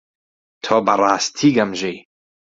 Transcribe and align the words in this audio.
تۆ 0.63 0.75
بەڕاستی 0.85 1.49
گەمژەی. 1.57 1.97